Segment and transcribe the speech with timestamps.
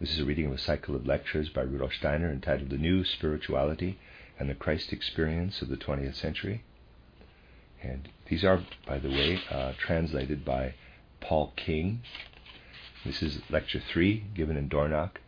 [0.00, 3.04] This is a reading of a cycle of lectures by Rudolf Steiner entitled The New
[3.04, 4.00] Spirituality
[4.40, 6.64] and the Christ Experience of the 20th Century.
[7.80, 10.74] And these are, by the way, uh, translated by
[11.20, 12.02] Paul King.
[13.04, 15.18] This is lecture 3 given in Dornach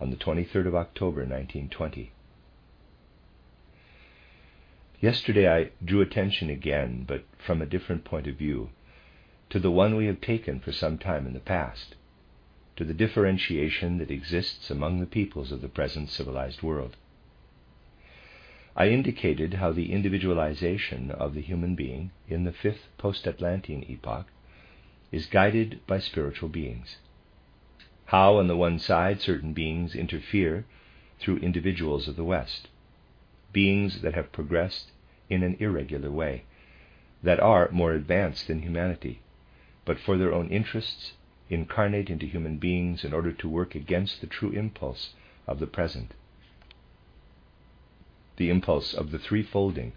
[0.00, 2.12] on the 23rd of October 1920.
[5.02, 8.70] Yesterday I drew attention again, but from a different point of view,
[9.50, 11.94] to the one we have taken for some time in the past
[12.76, 16.96] to the differentiation that exists among the peoples of the present civilized world.
[18.74, 24.26] I indicated how the individualization of the human being in the fifth post Atlantean epoch
[25.10, 26.96] is guided by spiritual beings.
[28.06, 30.64] How, on the one side, certain beings interfere
[31.18, 32.68] through individuals of the West,
[33.52, 34.90] beings that have progressed
[35.28, 36.44] in an irregular way,
[37.22, 39.20] that are more advanced than humanity,
[39.84, 41.12] but for their own interests
[41.52, 45.14] incarnate into human beings in order to work against the true impulse
[45.46, 46.14] of the present,
[48.36, 49.92] the impulse of the threefolding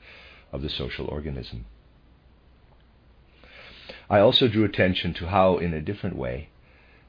[0.51, 1.65] of the social organism.
[4.09, 6.49] I also drew attention to how, in a different way,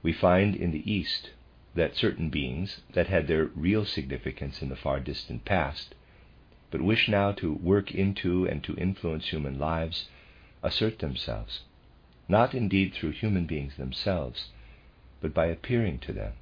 [0.03, 1.31] we find in the East
[1.75, 5.95] that certain beings that had their real significance in the far distant past,
[6.71, 10.09] but wish now to work into and to influence human lives,
[10.63, 11.63] assert themselves
[12.29, 14.51] not indeed through human beings themselves,
[15.21, 16.33] but by appearing to them.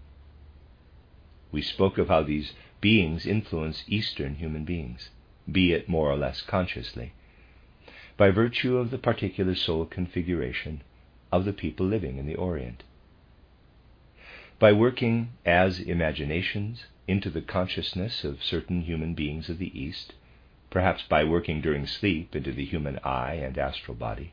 [1.52, 5.10] We spoke of how these beings influence Eastern human beings,
[5.50, 7.12] be it more or less consciously,
[8.16, 10.82] by virtue of the particular soul configuration
[11.30, 12.82] of the people living in the Orient.
[14.58, 20.14] By working as imaginations into the consciousness of certain human beings of the East,
[20.70, 24.32] perhaps by working during sleep into the human I and astral body,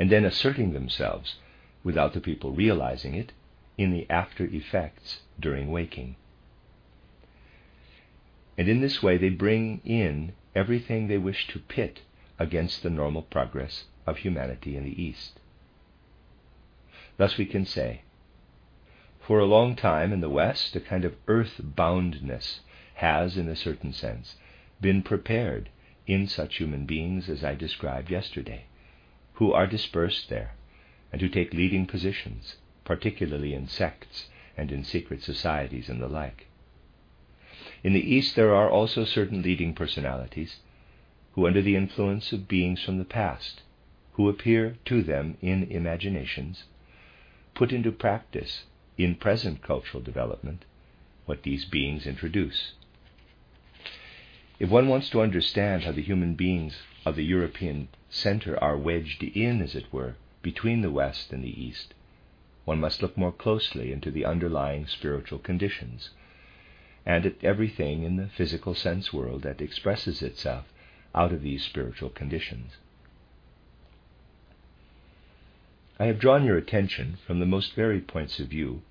[0.00, 1.36] and then asserting themselves,
[1.84, 3.32] without the people realizing it,
[3.76, 6.16] in the after effects during waking.
[8.56, 12.00] And in this way, they bring in everything they wish to pit
[12.38, 15.38] against the normal progress of humanity in the East.
[17.18, 18.00] Thus, we can say,
[19.20, 22.60] for a long time in the West, a kind of earth boundness
[22.94, 24.36] has, in a certain sense,
[24.80, 25.68] been prepared
[26.06, 28.64] in such human beings as I described yesterday
[29.40, 30.54] who are dispersed there
[31.10, 36.46] and who take leading positions, particularly in sects and in secret societies and the like.
[37.82, 40.56] In the East, there are also certain leading personalities
[41.32, 43.62] who, under the influence of beings from the past,
[44.12, 46.64] who appear to them in imaginations,
[47.54, 48.64] put into practice
[48.98, 50.66] in present cultural development
[51.24, 52.74] what these beings introduce.
[54.58, 59.22] If one wants to understand how the human beings of the European center are wedged
[59.22, 61.94] in, as it were, between the West and the East,
[62.64, 66.10] one must look more closely into the underlying spiritual conditions.
[67.06, 70.66] And at everything in the physical sense world that expresses itself
[71.14, 72.76] out of these spiritual conditions.
[75.98, 78.82] I have drawn your attention from the most varied points of view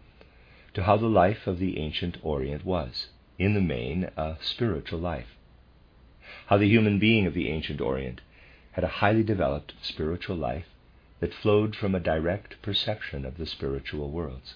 [0.73, 5.35] to how the life of the ancient Orient was, in the main, a spiritual life.
[6.47, 8.21] How the human being of the ancient Orient
[8.73, 10.67] had a highly developed spiritual life
[11.19, 14.55] that flowed from a direct perception of the spiritual worlds.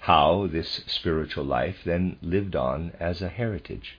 [0.00, 3.98] How this spiritual life then lived on as a heritage,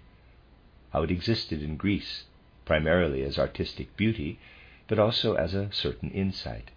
[0.91, 2.23] how it existed in Greece,
[2.65, 4.39] primarily as artistic beauty,
[4.87, 6.71] but also as a certain insight,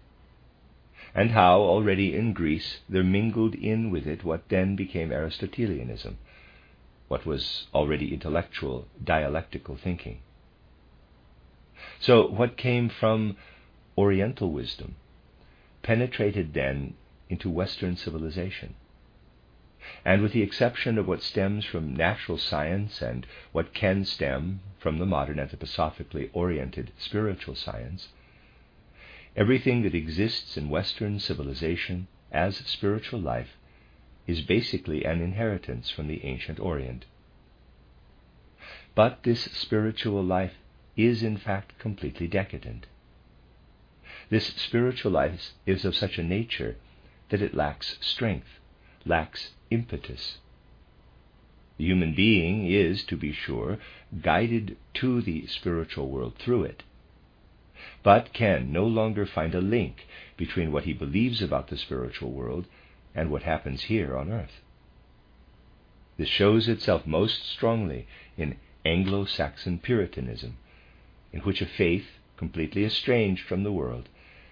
[1.15, 6.17] and how already in Greece there mingled in with it what then became Aristotelianism,
[7.07, 10.19] what was already intellectual, dialectical thinking.
[11.99, 13.37] So, what came from
[13.97, 14.95] Oriental wisdom
[15.81, 16.93] penetrated then
[17.29, 18.75] into Western civilization.
[20.03, 24.97] And with the exception of what stems from natural science and what can stem from
[24.97, 28.09] the modern anthroposophically oriented spiritual science,
[29.35, 33.55] everything that exists in Western civilization as spiritual life
[34.27, 37.05] is basically an inheritance from the ancient Orient.
[38.93, 40.55] But this spiritual life
[40.97, 42.87] is in fact completely decadent.
[44.29, 46.75] This spiritual life is of such a nature
[47.29, 48.59] that it lacks strength,
[49.05, 50.39] lacks impetus.
[51.77, 53.77] The human being is, to be sure,
[54.21, 56.83] guided to the spiritual world through it,
[58.01, 62.65] but can no longer find a link between what he believes about the spiritual world
[63.13, 64.61] and what happens here on earth.
[66.17, 68.07] This shows itself most strongly
[68.37, 70.57] in Anglo Saxon Puritanism,
[71.37, 74.09] in which a faith completely estranged from the world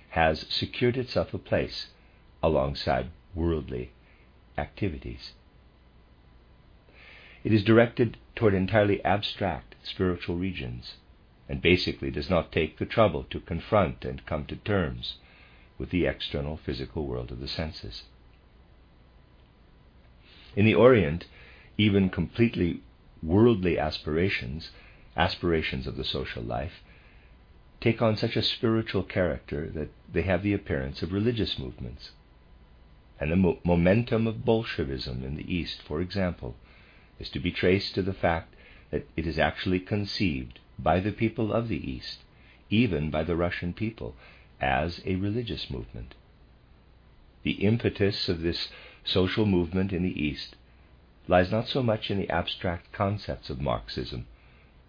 [0.09, 1.87] has secured itself a place
[2.43, 3.89] alongside worldly
[4.55, 5.33] activities.
[7.43, 10.97] It is directed toward entirely abstract spiritual regions
[11.49, 15.15] and basically does not take the trouble to confront and come to terms
[15.79, 18.03] with the external physical world of the senses.
[20.55, 21.25] In the Orient,
[21.79, 22.81] even completely
[23.23, 24.69] worldly aspirations,
[25.15, 26.83] aspirations of the social life,
[27.81, 32.11] take on such a spiritual character that they have the appearance of religious movements.
[33.19, 36.55] And the mo- momentum of Bolshevism in the East, for example,
[37.19, 38.53] is to be traced to the fact
[38.91, 42.19] that it is actually conceived by the people of the East,
[42.69, 44.15] even by the Russian people,
[44.59, 46.15] as a religious movement.
[47.43, 48.69] The impetus of this
[49.03, 50.55] social movement in the East
[51.27, 54.25] lies not so much in the abstract concepts of Marxism,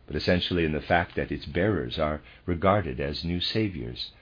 [0.06, 4.12] but essentially in the fact that its bearers are regarded as new saviors,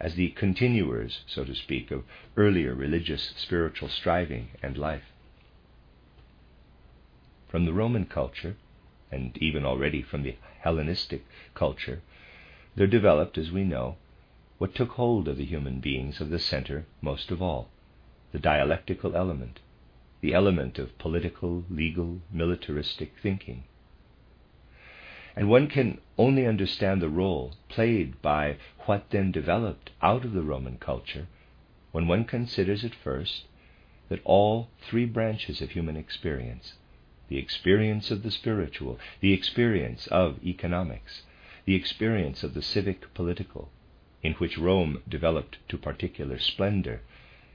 [0.00, 2.04] as the continuers, so to speak, of
[2.36, 5.12] earlier religious spiritual striving and life.
[7.48, 8.56] From the Roman culture,
[9.10, 11.24] and even already from the Hellenistic
[11.54, 12.02] culture,
[12.74, 13.96] there developed, as we know,
[14.58, 17.70] what took hold of the human beings of the center most of all
[18.32, 19.60] the dialectical element,
[20.20, 23.64] the element of political, legal, militaristic thinking.
[25.38, 28.56] And one can only understand the role played by
[28.86, 31.28] what then developed out of the Roman culture
[31.92, 33.44] when one considers at first
[34.08, 36.74] that all three branches of human experience
[37.28, 41.22] the experience of the spiritual, the experience of economics,
[41.66, 43.70] the experience of the civic political,
[44.24, 47.02] in which Rome developed to particular splendor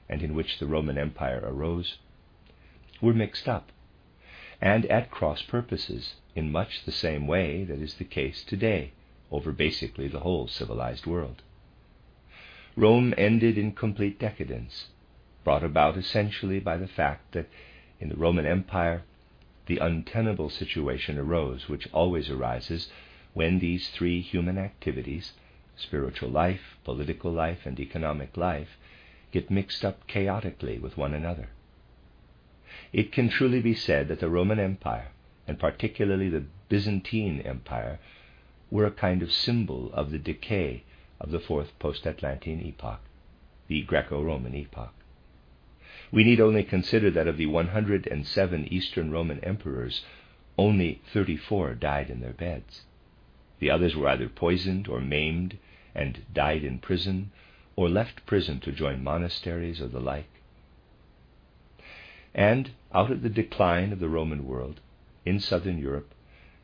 [0.07, 1.97] and in which the Roman Empire arose,
[3.01, 3.74] were mixed up,
[4.63, 8.94] and at cross purposes in much the same way that is the case today
[9.30, 11.42] over basically the whole civilized world.
[12.77, 14.88] Rome ended in complete decadence,
[15.44, 17.50] brought about essentially by the fact that
[18.00, 19.04] in the Roman Empire
[19.65, 22.89] the untenable situation arose which always arises
[23.33, 25.33] when these three human activities
[25.75, 28.77] spiritual life, political life, and economic life
[29.30, 31.50] get mixed up chaotically with one another
[32.94, 35.07] it can truly be said that the Roman Empire,
[35.48, 38.00] and particularly the Byzantine Empire,
[38.69, 40.84] were a kind of symbol of the decay
[41.19, 43.01] of the fourth post Atlantean epoch,
[43.68, 44.94] the Greco Roman epoch.
[46.12, 50.06] We need only consider that of the 107 Eastern Roman emperors,
[50.57, 52.84] only 34 died in their beds.
[53.60, 55.57] The others were either poisoned or maimed
[55.95, 57.31] and died in prison,
[57.75, 60.32] or left prison to join monasteries or the like.
[62.35, 64.80] And out of the decline of the Roman world
[65.25, 66.13] in southern Europe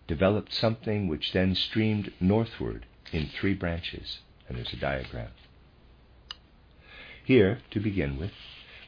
[0.07, 4.19] developed something which then streamed northward in three branches.
[4.48, 5.31] And there's a diagram.
[7.24, 8.31] Here, to begin with,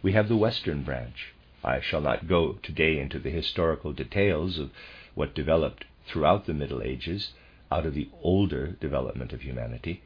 [0.02, 1.34] we have the western branch.
[1.64, 4.72] I shall not go today into the historical details of
[5.14, 7.34] what developed throughout the Middle Ages
[7.72, 10.02] out of the older development of humanity,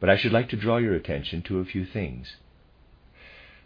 [0.00, 2.36] but I should like to draw your attention to a few things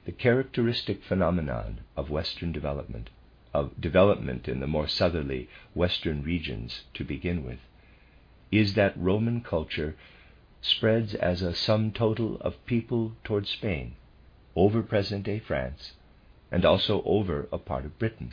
[0.07, 3.11] the characteristic phenomenon of Western development,
[3.53, 7.59] of development in the more southerly Western regions to begin with,
[8.53, 9.97] is that Roman culture
[10.61, 13.97] spreads as a sum total of people toward Spain,
[14.55, 15.95] over present day France,
[16.53, 18.33] and also over a part of Britain.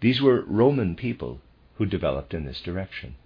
[0.00, 1.40] These were Roman people
[1.74, 3.16] who developed in this direction.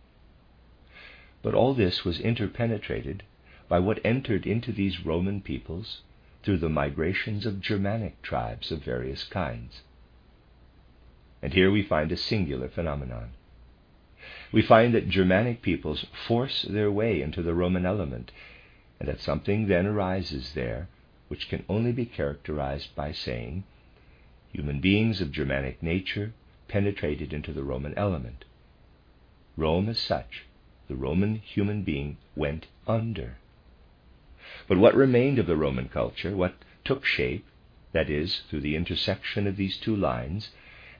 [1.42, 3.25] But all this was interpenetrated
[3.68, 6.00] by what entered into these Roman peoples
[6.45, 9.81] through the migrations of Germanic tribes of various kinds.
[11.43, 13.31] And here we find a singular phenomenon.
[14.53, 18.31] We find that Germanic peoples force their way into the Roman element,
[19.01, 20.89] and that something then arises there
[21.29, 23.65] which can only be characterized by saying,
[24.53, 26.33] human beings of Germanic nature
[26.69, 28.45] penetrated into the Roman element.
[29.57, 30.45] Rome as such,
[30.89, 33.39] the Roman human being, went under.
[34.69, 37.47] But what remained of the Roman culture, what took shape,
[37.93, 40.51] that is, through the intersection of these two lines,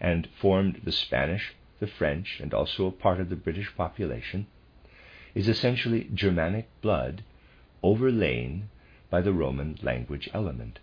[0.01, 4.47] and formed the Spanish, the French, and also a part of the British population,
[5.35, 7.23] is essentially Germanic blood
[7.83, 8.71] overlain
[9.11, 10.79] by the Roman language element.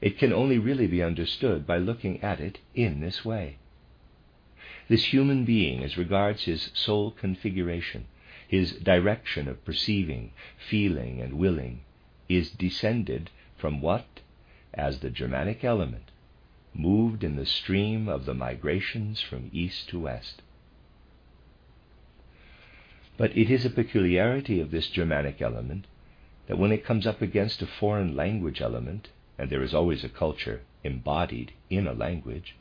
[0.00, 3.58] it can only really be understood by looking at it in this way.
[4.88, 8.06] This human being, as regards his soul configuration,
[8.52, 10.30] his direction of perceiving,
[10.68, 11.80] feeling, and willing,
[12.28, 14.20] is descended from what,
[14.74, 16.10] as the Germanic element,
[16.74, 20.42] moved in the stream of the migrations from east to west.
[23.16, 25.86] But it is a peculiarity of this Germanic element
[26.46, 30.10] that when it comes up against a foreign language element, and there is always a
[30.10, 32.54] culture embodied in a language,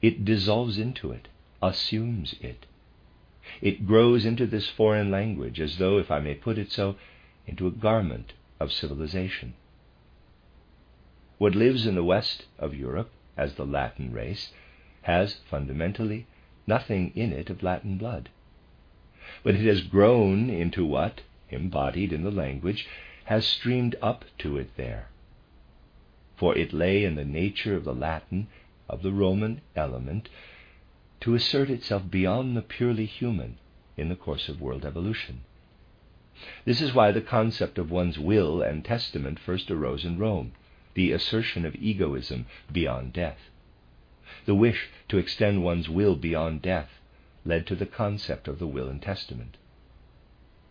[0.00, 1.26] it dissolves into it,
[1.60, 2.66] assumes it.
[3.60, 6.96] It grows into this foreign language as though, if I may put it so,
[7.46, 9.52] into a garment of civilization.
[11.36, 14.52] What lives in the west of Europe as the Latin race
[15.02, 16.26] has fundamentally
[16.66, 18.30] nothing in it of Latin blood.
[19.42, 21.20] But it has grown into what,
[21.50, 22.88] embodied in the language,
[23.24, 25.08] has streamed up to it there.
[26.36, 28.46] For it lay in the nature of the Latin,
[28.88, 30.30] of the Roman element,
[31.24, 33.56] to assert itself beyond the purely human
[33.96, 35.40] in the course of world evolution.
[36.66, 40.52] This is why the concept of one's will and testament first arose in Rome,
[40.92, 43.38] the assertion of egoism beyond death.
[44.44, 47.00] The wish to extend one's will beyond death
[47.46, 49.56] led to the concept of the will and testament.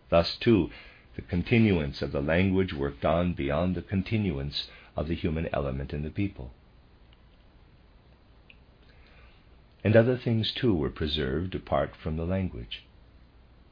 [0.08, 0.70] Thus, too,
[1.16, 6.04] the continuance of the language worked on beyond the continuance of the human element in
[6.04, 6.52] the people.
[9.84, 12.84] And other things, too, were preserved apart from the language.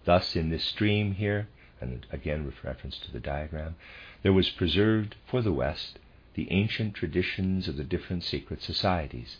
[0.04, 1.48] Thus, in this stream here,
[1.80, 3.76] and again with reference to the diagram,
[4.22, 5.98] there was preserved for the West
[6.34, 9.38] the ancient traditions of the different secret societies,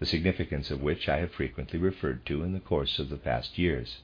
[0.00, 3.56] the significance of which I have frequently referred to in the course of the past
[3.56, 3.98] years.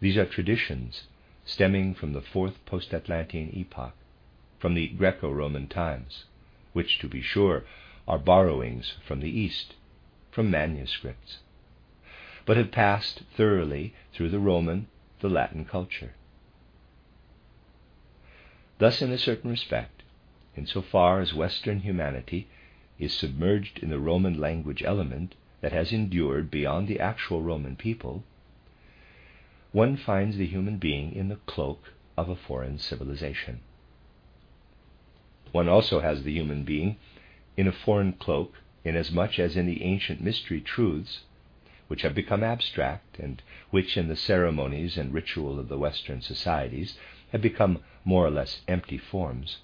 [0.00, 1.08] These are traditions
[1.44, 3.94] stemming from the fourth post Atlantean epoch,
[4.58, 6.24] from the Greco Roman times,
[6.72, 7.64] which, to be sure,
[8.08, 9.74] are borrowings from the East,
[10.36, 11.38] from manuscripts,
[12.44, 14.86] but have passed thoroughly through the Roman,
[15.20, 16.12] the Latin culture.
[18.76, 20.02] Thus, in a certain respect,
[20.54, 22.48] in so far as Western humanity
[22.98, 28.22] is submerged in the Roman language element that has endured beyond the actual Roman people,
[29.72, 33.60] one finds the human being in the cloak of a foreign civilization.
[35.52, 36.98] One also has the human being
[37.56, 38.52] in a foreign cloak,
[38.86, 41.22] inasmuch as in the ancient mystery truths,
[41.88, 46.98] which have become abstract and which in the ceremonies and ritual of the Western societies
[47.32, 49.58] have become more or less empty forms,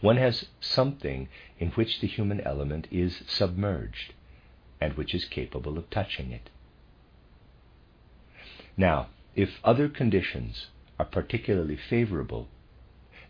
[0.00, 4.14] one has something in which the human element is submerged
[4.80, 6.48] and which is capable of touching it.
[8.76, 12.48] Now, if other conditions are particularly favorable,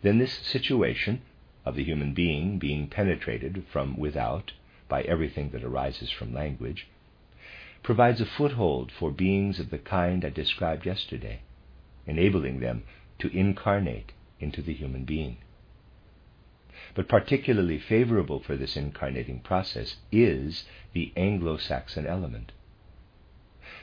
[0.01, 1.21] then this situation
[1.65, 4.51] of the human being being penetrated from without
[4.87, 6.87] by everything that arises from language
[7.83, 11.41] provides a foothold for beings of the kind I described yesterday,
[12.05, 12.83] enabling them
[13.19, 15.37] to incarnate into the human being
[16.93, 22.51] but particularly favorable for this incarnating process is the Anglo Saxon element.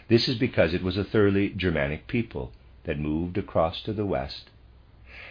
[0.08, 2.52] This is because it was a thoroughly Germanic people
[2.84, 4.50] that moved across to the West,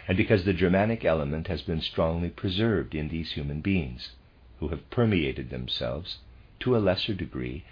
[0.08, 4.12] and because the Germanic element has been strongly preserved in these human beings,
[4.58, 6.16] who have permeated themselves,
[6.58, 7.62] to a lesser degree,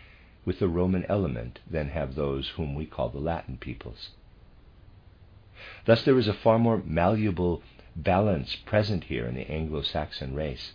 [0.44, 4.10] with the Roman element than have those whom we call the Latin peoples.
[5.86, 7.62] Thus, there is a far more malleable
[7.96, 10.74] balance present here in the Anglo Saxon race.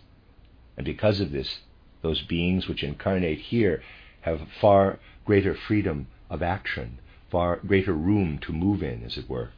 [0.76, 1.60] And because of this,
[2.02, 3.82] those beings which incarnate here
[4.22, 6.98] have far greater freedom of action,
[7.30, 9.50] far greater room to move in, as it were.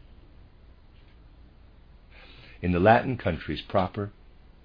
[2.64, 4.10] In the Latin countries proper,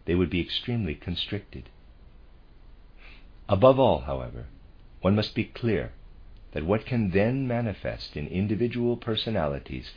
[0.05, 1.67] they would be extremely constricted.
[3.49, 4.45] Above all, however,
[5.01, 5.91] one must be clear
[6.53, 9.91] that what can then manifest in individual personalities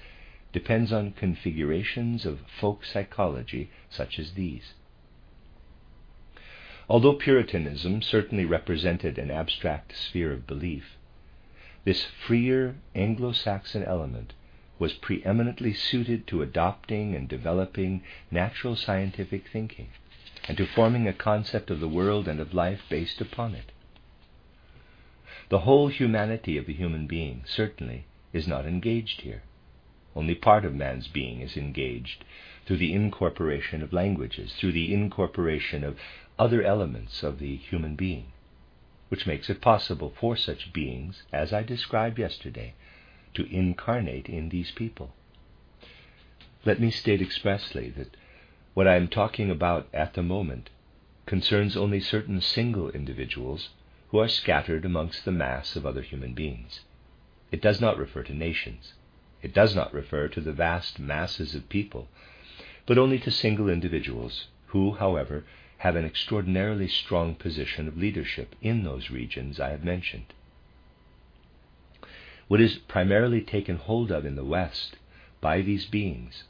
[0.53, 4.75] depends on configurations of folk psychology such as these.
[6.89, 10.97] Although Puritanism certainly represented an abstract sphere of belief,
[11.85, 14.33] this freer Anglo Saxon element
[14.83, 19.87] was preeminently suited to adopting and developing natural scientific thinking
[20.49, 23.71] and to forming a concept of the world and of life based upon it.
[25.51, 29.45] The whole humanity of the human being certainly is not engaged here.
[30.17, 32.25] Only part of man's being is engaged
[32.67, 35.97] through the incorporation of languages, through the incorporation of
[36.41, 38.33] other elements of the human being,
[39.11, 42.75] which makes it possible for such beings, as I described yesterday,
[43.35, 45.13] to incarnate in these people.
[46.65, 48.17] Let me state expressly that
[48.75, 50.71] what I am talking about at the moment
[51.27, 53.71] concerns only certain single individuals
[54.11, 56.81] who are scattered amongst the mass of other human beings.
[57.51, 58.95] It does not refer to nations.
[59.43, 62.09] It does not refer to the vast masses of people,
[62.87, 65.45] but only to single individuals who, however,
[65.79, 70.33] have an extraordinarily strong position of leadership in those regions I have mentioned.
[72.53, 74.97] What is primarily taken hold of in the West
[75.41, 76.45] by these beings,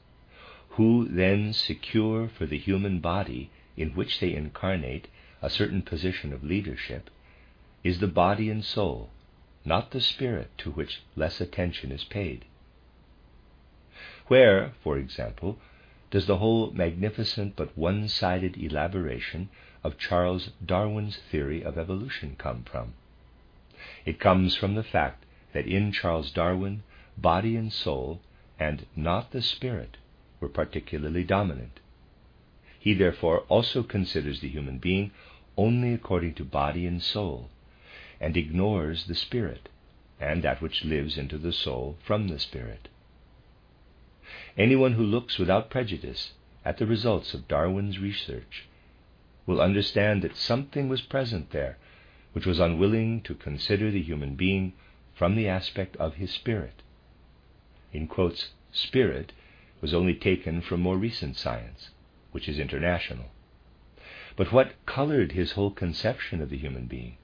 [0.71, 5.07] who then secure for the human body in which they incarnate
[5.41, 7.09] a certain position of leadership,
[7.85, 9.11] is the body and soul,
[9.65, 12.47] not the spirit to which less attention is paid.
[14.27, 15.61] Where, for example,
[16.11, 19.51] does the whole magnificent but one sided elaboration
[19.85, 22.95] of Charles Darwin's theory of evolution come from?
[24.05, 26.83] It comes from the fact that in Charles Darwin,
[27.17, 28.21] body and soul,
[28.59, 29.97] and not the spirit,
[30.41, 31.81] were particularly dominant.
[32.79, 35.13] He therefore also considers the human being
[35.57, 37.51] only according to body and soul,
[38.21, 39.69] and ignores the spirit,
[40.21, 42.89] and that which lives into the soul from the spirit.
[44.57, 46.33] Anyone who looks without prejudice
[46.65, 48.67] at the results of Darwin's research
[49.47, 51.77] will understand that something was present there
[52.33, 54.73] which was unwilling to consider the human being
[55.23, 56.83] from the aspect of his spirit.
[57.93, 59.31] In quotes, spirit
[59.81, 61.91] was only taken from more recent science,
[62.33, 63.27] which is international.
[64.35, 67.19] But what colored his whole conception of the human being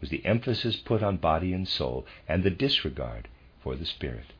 [0.00, 3.28] was the emphasis put on body and soul and the disregard
[3.62, 4.32] for the spirit.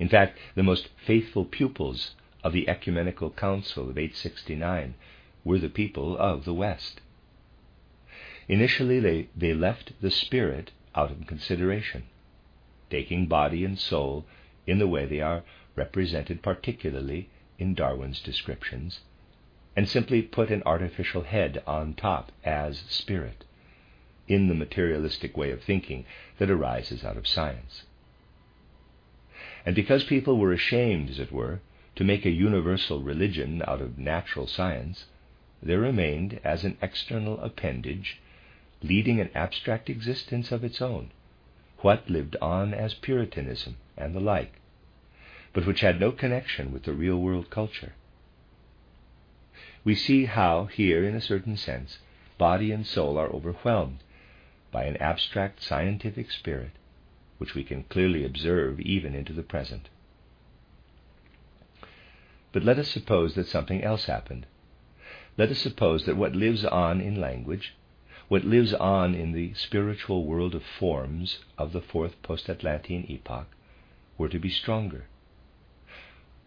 [0.00, 4.96] In fact, the most faithful pupils of the Ecumenical Council of 869
[5.44, 7.00] were the people of the West.
[8.48, 12.04] Initially, they, they left the spirit out of consideration,
[12.90, 14.24] taking body and soul
[14.66, 15.42] in the way they are
[15.74, 19.00] represented, particularly in Darwin's descriptions,
[19.74, 23.44] and simply put an artificial head on top as spirit,
[24.28, 26.04] in the materialistic way of thinking
[26.38, 27.84] that arises out of science.
[29.64, 31.60] And because people were ashamed, as it were,
[31.96, 35.06] to make a universal religion out of natural science,
[35.62, 38.20] there remained as an external appendage,
[38.82, 41.10] leading an abstract existence of its own,
[41.78, 44.60] what lived on as Puritanism and the like,
[45.52, 47.92] but which had no connection with the real world culture.
[49.84, 51.98] We see how, here, in a certain sense,
[52.38, 53.98] body and soul are overwhelmed
[54.70, 56.72] by an abstract scientific spirit
[57.42, 59.88] which we can clearly observe even into the present.
[62.52, 64.46] But let us suppose that something else happened.
[65.36, 67.74] Let us suppose that what lives on in language,
[68.32, 73.46] what lives on in the spiritual world of forms of the fourth post Atlantean epoch,
[74.16, 75.04] were to be stronger.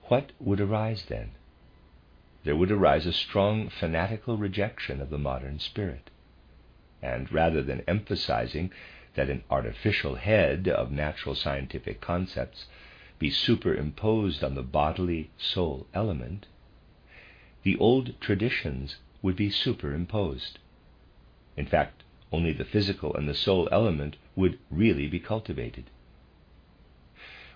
[0.06, 1.34] What would arise then?
[2.44, 6.10] There would arise a strong fanatical rejection of the modern spirit.
[7.04, 8.72] And rather than emphasizing
[9.14, 12.66] that an artificial head of natural scientific concepts
[13.20, 16.48] be superimposed on the bodily soul element,
[17.62, 20.58] the old traditions would be superimposed.
[21.58, 25.86] In fact, only the physical and the soul element would really be cultivated.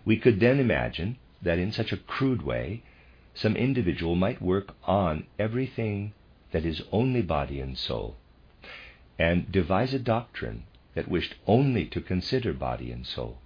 [0.05, 2.81] We could then imagine that in such a crude way,
[3.33, 6.13] some individual might work on everything
[6.51, 8.15] that is only body and soul,
[9.17, 13.39] and devise a doctrine that wished only to consider body and soul,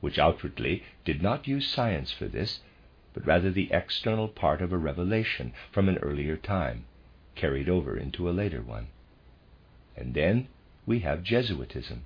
[0.00, 2.60] which outwardly did not use science for this,
[3.14, 6.84] but rather the external part of a revelation from an earlier time,
[7.36, 8.88] carried over into a later one.
[9.96, 10.48] And then
[10.84, 12.04] we have Jesuitism.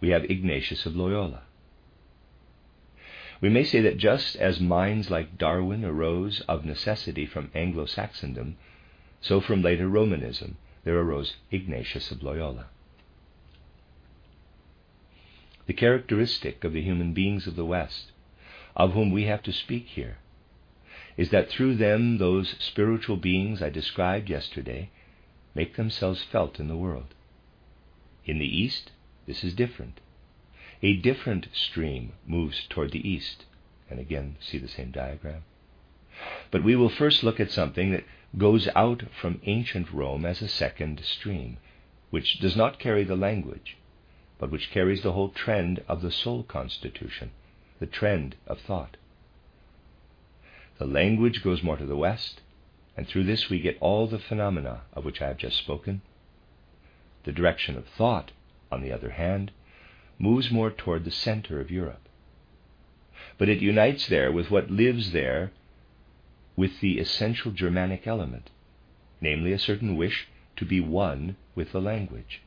[0.00, 1.42] We have Ignatius of Loyola.
[3.40, 8.54] We may say that just as minds like Darwin arose of necessity from Anglo Saxondom,
[9.20, 12.66] so from later Romanism there arose Ignatius of Loyola.
[15.66, 18.12] The characteristic of the human beings of the West,
[18.76, 20.18] of whom we have to speak here,
[21.16, 24.90] is that through them those spiritual beings I described yesterday
[25.54, 27.14] make themselves felt in the world.
[28.24, 28.92] In the East,
[29.26, 30.00] this is different.
[30.82, 33.44] A different stream moves toward the East.
[33.90, 35.44] And again, see the same diagram.
[36.50, 38.04] But we will first look at something that
[38.36, 41.58] goes out from ancient Rome as a second stream,
[42.10, 43.76] which does not carry the language,
[44.38, 47.30] but which carries the whole trend of the soul constitution,
[47.78, 48.96] the trend of thought.
[50.78, 52.40] The language goes more to the west,
[52.96, 56.02] and through this we get all the phenomena of which I have just spoken.
[57.24, 58.32] The direction of thought,
[58.70, 59.52] on the other hand,
[60.18, 62.08] moves more toward the center of Europe.
[63.38, 65.52] But it unites there with what lives there
[66.56, 68.50] with the essential Germanic element,
[69.20, 72.42] namely a certain wish to be one with the language.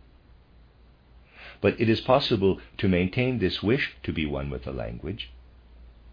[1.62, 5.32] But it is possible to maintain this wish to be one with the language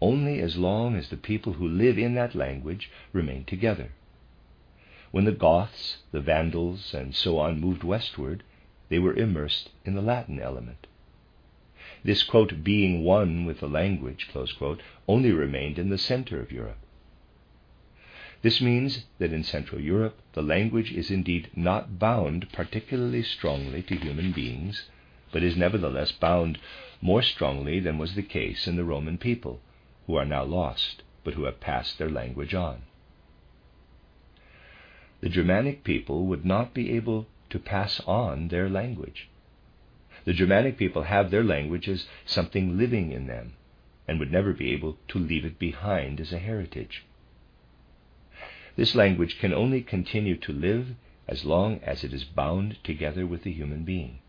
[0.03, 3.89] only as long as the people who live in that language remain together.
[5.13, 8.41] When the Goths, the Vandals, and so on moved westward,
[8.89, 10.87] they were immersed in the Latin element.
[12.03, 16.79] This, quote, being one with the language, quote, only remained in the center of Europe.
[18.41, 23.95] This means that in Central Europe the language is indeed not bound particularly strongly to
[23.95, 24.89] human beings,
[25.31, 26.57] but is nevertheless bound
[27.01, 29.61] more strongly than was the case in the Roman people,
[30.07, 32.81] who are now lost, but who have passed their language on.
[35.23, 39.29] The Germanic people would not be able to pass on their language.
[40.25, 43.53] The Germanic people have their language as something living in them
[44.05, 47.05] and would never be able to leave it behind as a heritage.
[48.75, 50.87] This language can only continue to live
[51.25, 54.19] as long as it is bound together with the human being.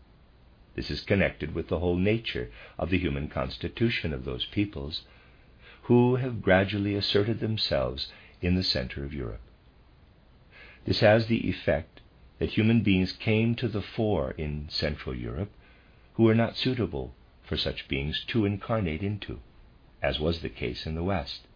[0.75, 5.01] This is connected with the whole nature of the human constitution of those peoples
[5.81, 9.41] who have gradually asserted themselves in the center of Europe.
[10.85, 12.01] This has the effect
[12.37, 15.51] that human beings came to the fore in Central Europe
[16.13, 19.39] who were not suitable for such beings to incarnate into,
[20.01, 21.47] as was the case in the West.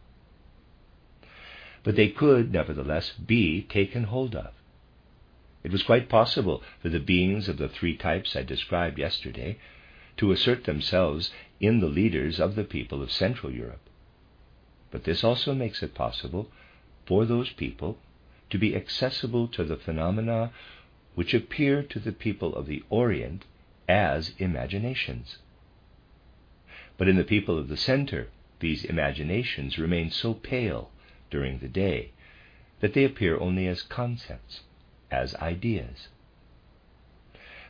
[1.83, 4.53] But they could, nevertheless, be taken hold of.
[5.63, 9.57] It was quite possible for the beings of the three types I described yesterday
[10.17, 13.89] to assert themselves in the leaders of the people of Central Europe.
[14.91, 16.49] But this also makes it possible
[17.05, 17.97] for those people
[18.49, 20.51] to be accessible to the phenomena
[21.15, 23.45] which appear to the people of the Orient
[23.87, 25.37] as imaginations.
[26.97, 30.91] But in the people of the center, these imaginations remain so pale
[31.29, 32.11] during the day
[32.79, 34.61] that they appear only as concepts,
[35.11, 36.09] as ideas.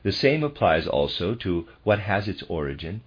[0.04, 3.02] The same applies also to what has its origin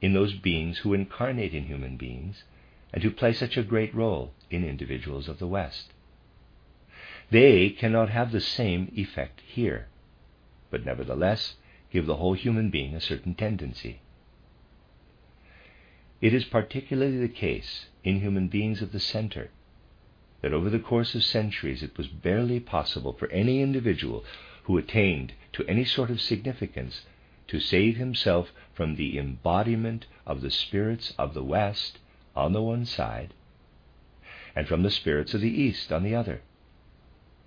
[0.00, 2.44] in those beings who incarnate in human beings
[2.92, 5.92] and who play such a great role in individuals of the West.
[7.32, 9.88] They cannot have the same effect here,
[10.70, 11.56] but nevertheless
[11.90, 14.00] give the whole human being a certain tendency.
[16.20, 19.48] It is particularly the case in human beings of the center
[20.42, 24.26] that over the course of centuries it was barely possible for any individual
[24.64, 27.06] who attained to any sort of significance
[27.48, 31.98] to save himself from the embodiment of the spirits of the West
[32.36, 33.32] on the one side
[34.54, 36.42] and from the spirits of the East on the other.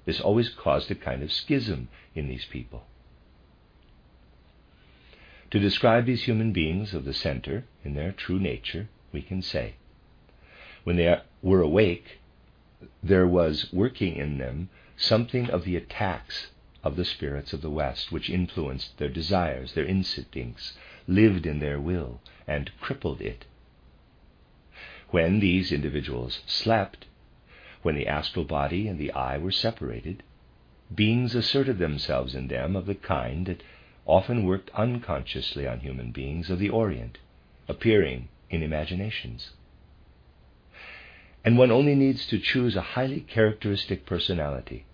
[0.05, 2.85] This always caused a kind of schism in these people.
[5.51, 9.75] To describe these human beings of the center in their true nature, we can say,
[10.83, 12.19] when they were awake,
[13.01, 16.51] there was working in them something of the attacks
[16.83, 21.79] of the spirits of the West, which influenced their desires, their instincts, lived in their
[21.79, 23.45] will, and crippled it.
[25.09, 27.05] When these individuals slept,
[27.85, 30.23] when the astral body and the I were separated,
[30.95, 33.61] beings asserted themselves in them of the kind that
[34.07, 37.19] often worked unconsciously on human beings of the Orient,
[37.67, 39.51] appearing in imaginations.
[41.43, 44.85] And one only needs to choose a highly characteristic personality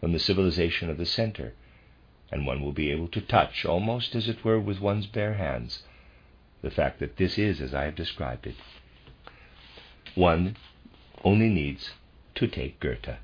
[0.00, 1.54] from the civilization of the center,
[2.32, 5.84] and one will be able to touch, almost as it were with one's bare hands,
[6.62, 8.56] the fact that this is as I have described it.
[10.16, 10.56] One
[11.22, 11.92] only needs
[12.34, 13.16] to take Goethe.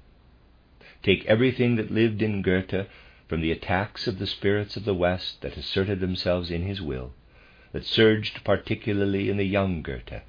[1.02, 2.86] Take everything that lived in Goethe
[3.28, 7.12] from the attacks of the spirits of the West that asserted themselves in his will,
[7.72, 10.22] that surged particularly in the young Goethe,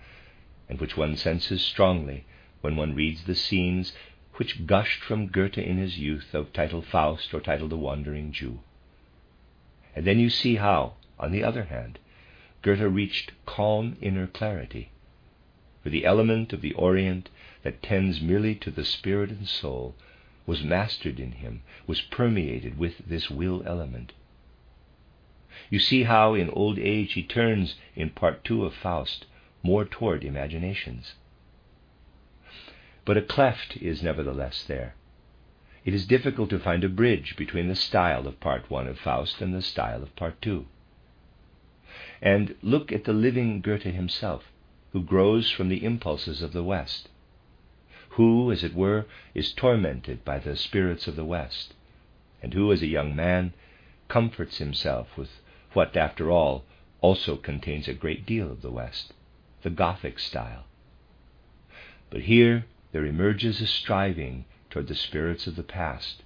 [0.69, 2.25] and which one senses strongly
[2.61, 3.93] when one reads the scenes
[4.35, 8.59] which gushed from Goethe in his youth of title Faust or title The Wandering Jew.
[9.95, 11.97] And then you see how, on the other hand,
[12.61, 14.91] Goethe reached calm inner clarity.
[15.81, 17.29] For the element of the Orient
[17.67, 19.93] that tends merely to the spirit and soul
[20.45, 24.13] was mastered in him, was permeated with this will element.
[25.69, 29.25] You see how in old age he turns in part two of Faust
[29.63, 31.15] more toward imaginations.
[33.03, 34.95] But a cleft is nevertheless there.
[35.83, 39.41] It is difficult to find a bridge between the style of part one of Faust
[39.41, 40.67] and the style of part two.
[42.21, 44.53] And look at the living Goethe himself,
[44.93, 47.09] who grows from the impulses of the West
[48.17, 51.75] who, as it were, is tormented by the spirits of the West,
[52.41, 53.53] and who, as a young man,
[54.07, 55.39] comforts himself with
[55.73, 56.65] what, after all,
[56.99, 59.13] also contains a great deal of the West,
[59.61, 60.65] the Gothic style.
[62.09, 66.23] But here there emerges a striving toward the spirits of the past,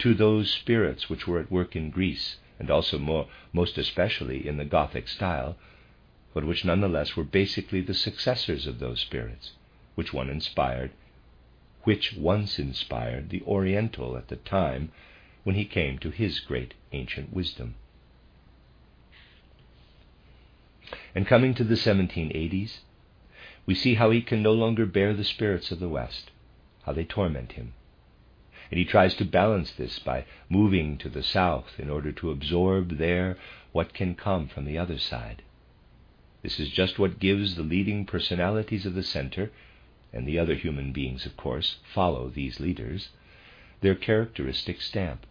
[0.00, 4.58] to those spirits which were at work in Greece, and also more, most especially in
[4.58, 5.56] the Gothic style,
[6.34, 9.52] but which nonetheless were basically the successors of those spirits,
[9.94, 10.90] which one inspired,
[11.84, 14.90] which once inspired the Oriental at the time
[15.44, 17.74] when he came to his great ancient wisdom.
[21.14, 22.78] And coming to the 1780s,
[23.66, 26.30] we see how he can no longer bear the spirits of the West,
[26.82, 27.72] how they torment him.
[28.70, 32.98] And he tries to balance this by moving to the south in order to absorb
[32.98, 33.36] there
[33.72, 35.42] what can come from the other side.
[36.42, 39.50] This is just what gives the leading personalities of the center,
[40.14, 43.10] and the other human beings, of course, follow these leaders,
[43.80, 45.26] their characteristic stamp.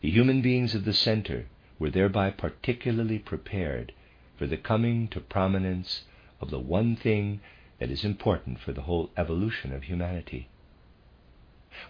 [0.00, 1.46] The human beings of the center
[1.78, 3.92] were thereby particularly prepared
[4.38, 6.04] for the coming to prominence
[6.40, 7.40] of the one thing
[7.80, 10.48] that is important for the whole evolution of humanity.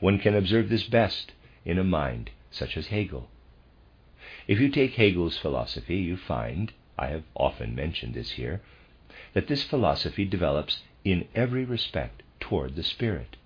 [0.01, 1.33] One can observe this best
[1.65, 3.29] in a mind such as Hegel.
[4.49, 8.63] If you take Hegel's philosophy, you find, I have often mentioned this here,
[9.35, 13.37] that this philosophy develops in every respect toward the spirit.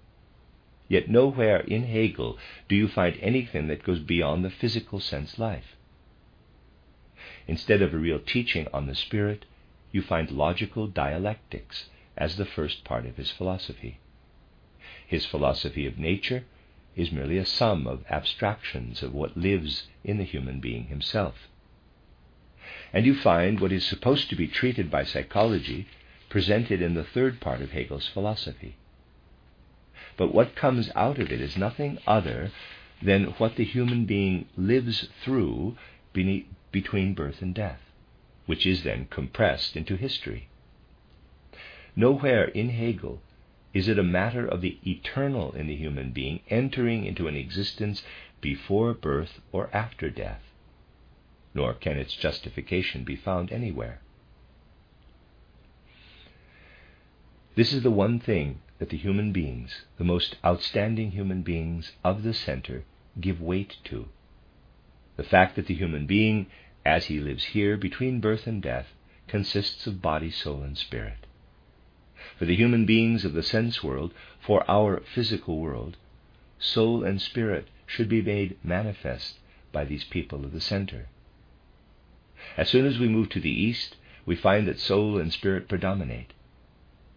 [0.88, 2.38] Yet nowhere in Hegel
[2.70, 5.76] do you find anything that goes beyond the physical sense life.
[7.46, 9.44] Instead of a real teaching on the spirit,
[9.92, 14.00] you find logical dialectics as the first part of his philosophy.
[15.06, 16.44] His philosophy of nature
[16.96, 21.34] is merely a sum of abstractions of what lives in the human being himself.
[22.90, 25.88] And you find what is supposed to be treated by psychology
[26.30, 28.76] presented in the third part of Hegel's philosophy.
[30.16, 32.50] But what comes out of it is nothing other
[33.02, 35.76] than what the human being lives through
[36.14, 37.80] beneath, between birth and death
[38.50, 40.48] which is then compressed into history.
[41.94, 43.22] Nowhere in Hegel
[43.72, 48.02] is it a matter of the eternal in the human being entering into an existence
[48.40, 50.42] before birth or after death,
[51.54, 54.00] nor can its justification be found anywhere.
[57.56, 62.22] This is the one thing that the human beings, the most outstanding human beings of
[62.22, 62.84] the center,
[63.20, 64.08] give weight to.
[65.16, 66.46] The fact that the human being
[66.84, 68.94] as he lives here between birth and death,
[69.26, 71.26] consists of body, soul, and spirit.
[72.38, 75.96] For the human beings of the sense world, for our physical world,
[76.58, 79.40] soul and spirit should be made manifest
[79.72, 81.08] by these people of the center.
[82.56, 86.32] As soon as we move to the east, we find that soul and spirit predominate,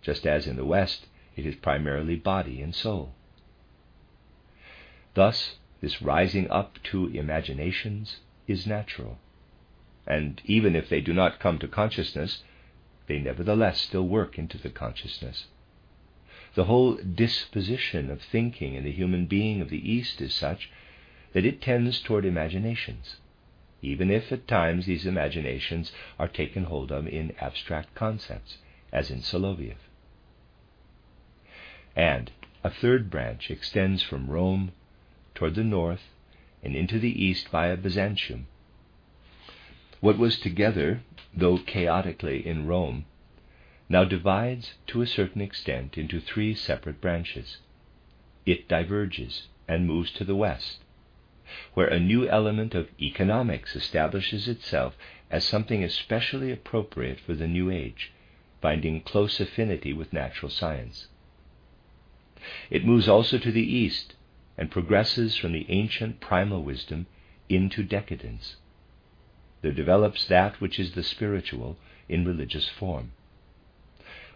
[0.04, 3.14] just as in the west it is primarily body and soul.
[5.16, 9.18] Thus, this rising up to imaginations is natural
[10.06, 12.44] and even if they do not come to consciousness,
[13.08, 15.48] they nevertheless still work into the consciousness.
[16.56, 20.70] The whole disposition of thinking in the human being of the East is such
[21.34, 23.18] that it tends toward imaginations,
[23.82, 28.58] even if at times these imaginations are taken hold of in abstract concepts,
[28.92, 29.78] as in Soloviev.
[31.96, 32.32] And
[32.64, 34.72] a third branch extends from Rome
[35.36, 36.10] toward the north
[36.64, 38.48] and into the east via Byzantium,
[40.00, 41.02] what was together,
[41.34, 43.06] though chaotically, in Rome,
[43.88, 47.60] now divides to a certain extent into three separate branches.
[48.46, 50.80] It diverges and moves to the west,
[51.74, 54.98] where a new element of economics establishes itself
[55.32, 58.12] as something especially appropriate for the new age,
[58.62, 61.08] finding close affinity with natural science.
[62.70, 64.16] It moves also to the east
[64.58, 67.08] and progresses from the ancient primal wisdom
[67.50, 68.58] into decadence
[69.64, 71.78] there develops that which is the spiritual
[72.10, 73.14] in religious form.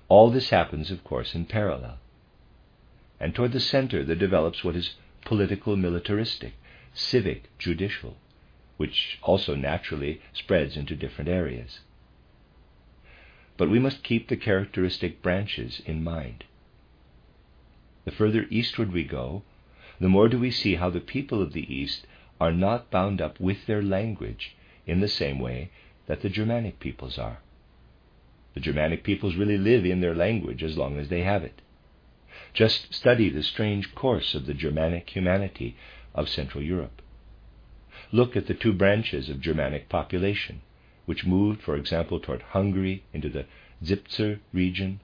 [0.08, 2.00] All this happens, of course, in parallel.
[3.20, 6.54] And toward the center there develops what is political militaristic,
[6.94, 8.16] civic judicial,
[8.78, 11.82] which also naturally spreads into different areas.
[13.58, 16.46] But we must keep the characteristic branches in mind.
[18.08, 19.44] The further eastward we go,
[20.00, 22.08] the more do we see how the people of the East
[22.40, 25.72] are not bound up with their language in the same way
[26.06, 27.40] that the Germanic peoples are.
[28.54, 31.62] The Germanic peoples really live in their language as long as they have it.
[32.54, 35.76] Just study the strange course of the Germanic humanity
[36.16, 37.02] of Central Europe.
[38.14, 40.62] Look at the two branches of Germanic population,
[41.06, 43.48] which moved, for example, toward Hungary into the
[43.84, 45.02] Zipser region,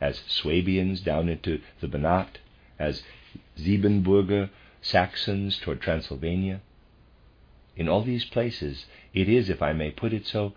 [0.00, 2.38] as Swabians down into the Banat,
[2.78, 3.02] as
[3.58, 6.60] Siebenburger Saxons toward Transylvania.
[7.76, 10.54] In all these places, it is, if I may put it so,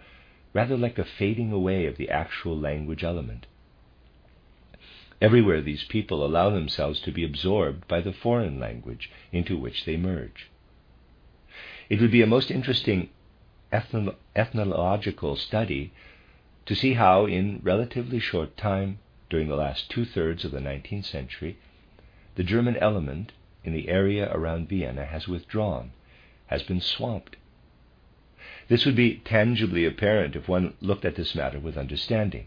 [0.54, 3.46] rather like a fading away of the actual language element.
[5.20, 9.98] Everywhere these people allow themselves to be absorbed by the foreign language into which they
[9.98, 10.50] merge.
[11.90, 13.10] It would be a most interesting
[13.74, 15.92] ethno- ethnological study
[16.66, 19.00] to see how, in relatively short time,
[19.30, 21.58] during the last two thirds of the 19th century,
[22.38, 23.32] the German element
[23.64, 25.90] in the area around Vienna has withdrawn,
[26.46, 27.36] has been swamped.
[28.68, 32.46] This would be tangibly apparent if one looked at this matter with understanding.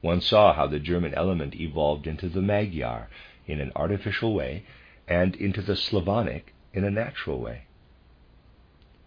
[0.00, 3.10] One saw how the German element evolved into the Magyar
[3.46, 4.64] in an artificial way
[5.06, 7.66] and into the Slavonic in a natural way.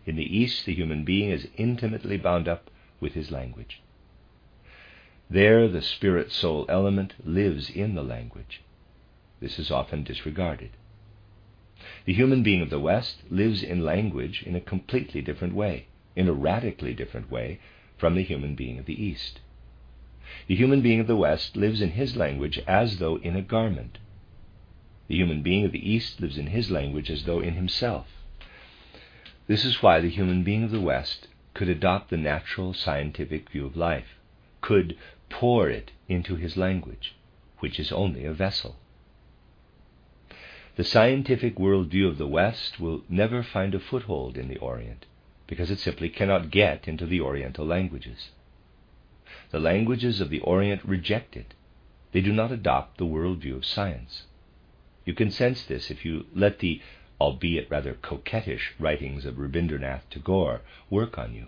[0.05, 3.81] In the East, the human being is intimately bound up with his language.
[5.31, 8.61] There, the spirit soul element lives in the language.
[9.39, 10.71] This is often disregarded.
[12.05, 16.27] The human being of the West lives in language in a completely different way, in
[16.27, 17.59] a radically different way
[17.97, 19.39] from the human being of the East.
[20.47, 23.99] The human being of the West lives in his language as though in a garment.
[25.07, 28.07] The human being of the East lives in his language as though in himself.
[29.45, 33.65] This is why the human being of the West could adopt the natural scientific view
[33.65, 34.17] of life,
[34.61, 34.97] could
[35.29, 37.15] pour it into his language,
[37.59, 38.77] which is only a vessel.
[40.77, 45.07] The scientific worldview of the West will never find a foothold in the Orient
[45.47, 48.29] because it simply cannot get into the Oriental languages.
[49.49, 51.55] The languages of the Orient reject it.
[52.11, 54.25] They do not adopt the worldview of science.
[55.03, 56.79] You can sense this if you let the,
[57.19, 60.61] albeit rather coquettish, writings of Rabindranath Tagore
[60.91, 61.47] work on you.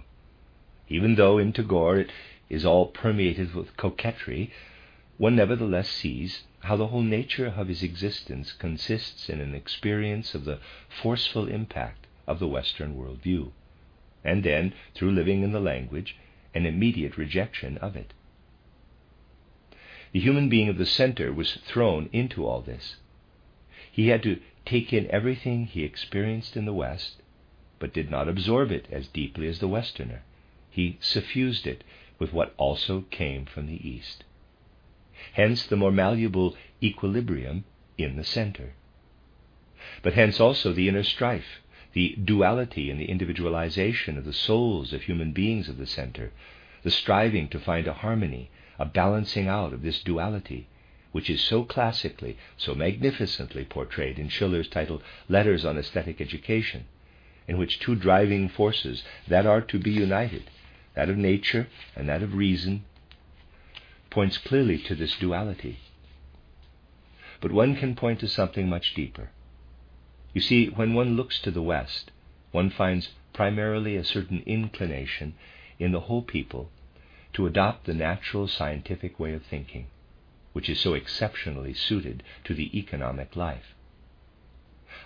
[0.87, 2.11] Even though in Tagore it
[2.49, 4.51] is all permeated with coquetry,
[5.19, 10.45] one nevertheless sees how the whole nature of his existence consists in an experience of
[10.45, 13.51] the forceful impact of the Western world view,
[14.23, 16.15] and then, through living in the language,
[16.55, 18.13] an immediate rejection of it.
[20.13, 22.95] The human being of the center was thrown into all this.
[23.91, 27.21] He had to take in everything he experienced in the West,
[27.77, 30.21] but did not absorb it as deeply as the Westerner.
[30.69, 31.83] He suffused it
[32.19, 34.23] with what also came from the East.
[35.33, 37.63] Hence the more malleable equilibrium
[37.97, 38.73] in the center.
[40.01, 41.61] But hence also the inner strife,
[41.93, 46.31] the duality and the individualization of the souls of human beings of the center,
[46.83, 50.67] the striving to find a harmony, a balancing out of this duality,
[51.11, 56.85] which is so classically, so magnificently portrayed in Schiller's title Letters on Aesthetic Education,
[57.47, 60.43] in which two driving forces that are to be united
[60.95, 62.83] that of nature and that of reason,
[64.09, 65.79] points clearly to this duality.
[67.41, 69.29] But one can point to something much deeper.
[70.33, 72.11] You see, when one looks to the West,
[72.51, 75.35] one finds primarily a certain inclination
[75.77, 76.69] in the whole people
[77.33, 79.87] to adopt the natural scientific way of thinking,
[80.53, 83.75] which is so exceptionally suited to the economic life.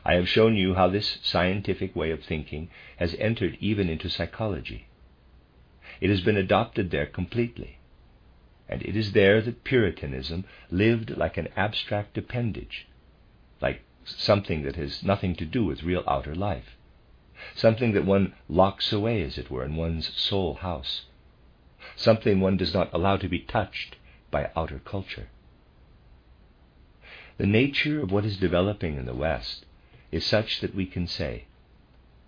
[0.06, 4.88] I have shown you how this scientific way of thinking has entered even into psychology.
[6.02, 7.78] It has been adopted there completely.
[8.69, 12.88] And it is there that Puritanism lived like an abstract appendage,
[13.62, 16.78] like something that has nothing to do with real outer life,
[17.56, 21.06] something that one locks away, as it were, in one's soul house,
[21.95, 23.97] something one does not allow to be touched
[24.32, 25.28] by outer culture.
[27.38, 29.65] The nature of what is developing in the West
[30.12, 31.45] is such that we can say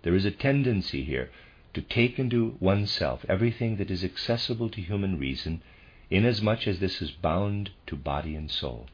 [0.02, 1.30] there is a tendency here
[1.74, 5.62] to take into oneself everything that is accessible to human reason,
[6.10, 8.86] inasmuch as this is bound to body and soul.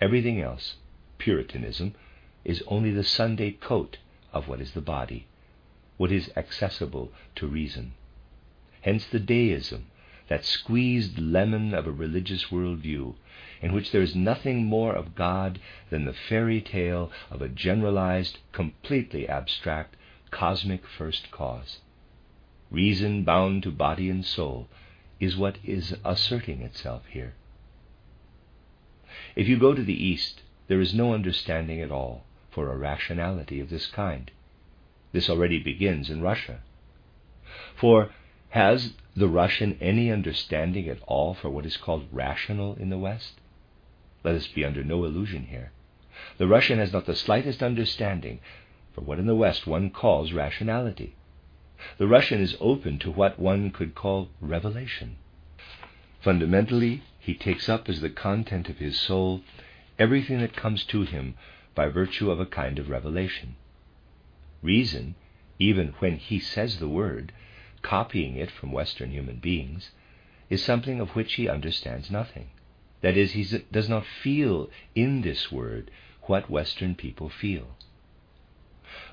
[0.00, 0.76] Everything else,
[1.18, 1.94] Puritanism,
[2.44, 3.98] is only the Sunday coat
[4.32, 5.26] of what is the body,
[5.96, 7.92] what is accessible to reason.
[8.82, 9.86] Hence the deism,
[10.28, 13.14] that squeezed lemon of a religious worldview,
[13.60, 15.58] in which there is nothing more of God
[15.90, 19.96] than the fairy tale of a generalized, completely abstract,
[20.30, 21.78] cosmic first cause.
[22.70, 24.68] Reason bound to body and soul
[25.20, 27.34] is what is asserting itself here.
[29.36, 33.60] If you go to the East, there is no understanding at all for a rationality
[33.60, 34.30] of this kind.
[35.12, 36.60] This already begins in Russia.
[37.76, 38.10] For
[38.50, 43.40] has the Russian any understanding at all for what is called rational in the West?
[44.24, 45.72] Let us be under no illusion here.
[46.38, 48.40] The Russian has not the slightest understanding
[48.94, 51.14] for what in the West one calls rationality.
[51.98, 55.16] The Russian is open to what one could call revelation.
[56.20, 59.42] Fundamentally, he takes up as the content of his soul
[59.98, 61.34] everything that comes to him
[61.74, 63.56] by virtue of a kind of revelation.
[64.62, 65.14] Reason,
[65.58, 67.32] even when he says the word,
[67.82, 69.90] copying it from Western human beings,
[70.48, 72.50] is something of which he understands nothing.
[73.00, 75.90] That is, he does not feel in this word
[76.22, 77.76] what Western people feel.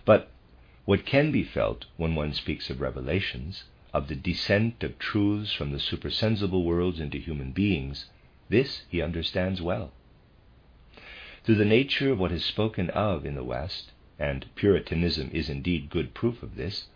[0.03, 0.31] But
[0.87, 5.73] what can be felt when one speaks of revelations, of the descent of truths from
[5.73, 8.05] the supersensible worlds into human beings,
[8.47, 9.91] this he understands well.
[11.43, 15.89] Through the nature of what is spoken of in the West, and Puritanism is indeed
[15.89, 16.87] good proof of this,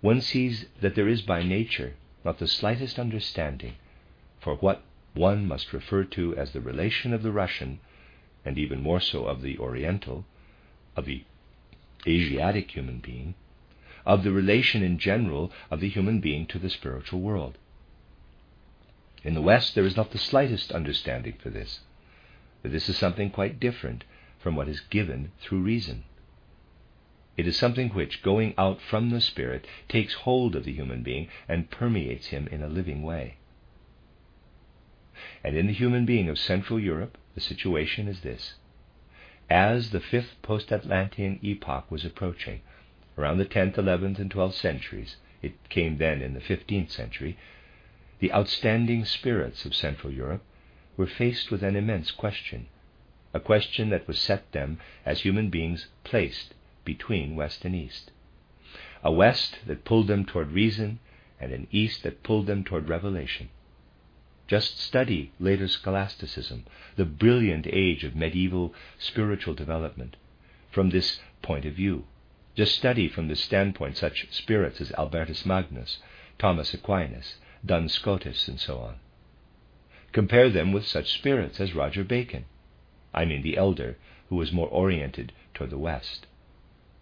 [0.00, 1.94] one sees that there is by nature
[2.24, 3.74] not the slightest understanding
[4.40, 7.78] for what one must refer to as the relation of the Russian,
[8.44, 10.24] and even more so of the Oriental,
[10.96, 11.22] of the
[12.06, 13.34] Asiatic human being,
[14.06, 17.58] of the relation in general of the human being to the spiritual world.
[19.22, 21.80] In the West, there is not the slightest understanding for this,
[22.62, 24.04] that this is something quite different
[24.38, 26.04] from what is given through reason.
[27.36, 31.28] It is something which, going out from the Spirit, takes hold of the human being
[31.48, 33.38] and permeates him in a living way.
[35.42, 38.54] And in the human being of Central Europe, the situation is this.
[39.50, 42.62] As the fifth post Atlantean epoch was approaching,
[43.18, 47.36] around the 10th, 11th, and 12th centuries, it came then in the 15th century,
[48.20, 50.42] the outstanding spirits of Central Europe
[50.96, 52.68] were faced with an immense question,
[53.34, 56.54] a question that was set them as human beings placed
[56.86, 58.12] between West and East.
[59.02, 61.00] A West that pulled them toward reason,
[61.38, 63.50] and an East that pulled them toward revelation.
[64.46, 66.64] Just study later scholasticism,
[66.96, 70.16] the brilliant age of medieval spiritual development,
[70.70, 72.04] from this point of view.
[72.54, 75.98] Just study from this standpoint such spirits as Albertus Magnus,
[76.38, 78.96] Thomas Aquinas, Duns Scotus, and so on.
[80.12, 82.44] Compare them with such spirits as Roger Bacon,
[83.14, 83.96] I mean the elder,
[84.28, 86.26] who was more oriented toward the West.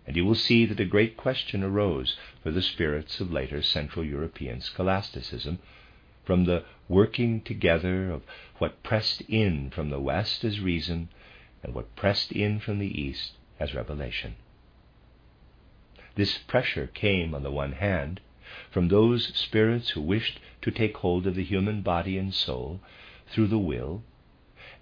[0.06, 4.04] And you will see that a great question arose for the spirits of later Central
[4.04, 5.58] European scholasticism
[6.24, 8.22] from the working together of
[8.58, 11.08] what pressed in from the West as reason
[11.62, 14.34] and what pressed in from the East as revelation.
[16.14, 18.20] This pressure came, on the one hand,
[18.70, 22.80] from those spirits who wished to take hold of the human body and soul
[23.28, 24.02] through the will,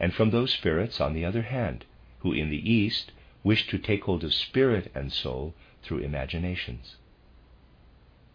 [0.00, 1.84] and from those spirits, on the other hand,
[2.20, 3.12] who in the East
[3.44, 6.96] wished to take hold of spirit and soul through imaginations.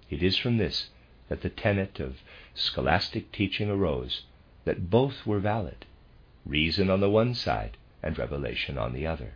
[0.09, 0.89] It is from this
[1.27, 2.21] that the tenet of
[2.55, 4.23] scholastic teaching arose
[4.63, 5.85] that both were valid
[6.45, 9.33] reason on the one side and revelation on the other.